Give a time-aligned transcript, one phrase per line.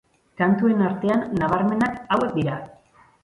[0.39, 2.57] Kantuen artean, nabarmenak hauek dira.